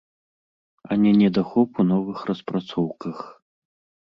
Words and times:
А 0.89 0.97
не 1.03 1.11
недахоп 1.19 1.69
у 1.83 1.85
новых 1.91 2.25
распрацоўках. 2.31 3.23